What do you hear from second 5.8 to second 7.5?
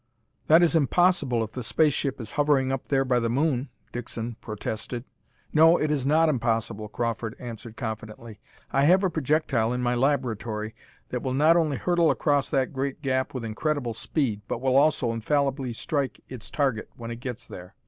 is not impossible," Crawford